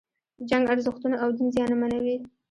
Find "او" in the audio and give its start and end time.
1.23-1.29